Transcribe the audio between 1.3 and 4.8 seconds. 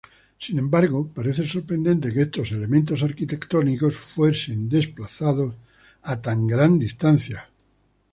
sorprendente que estos elementos arquitectónicos fuesen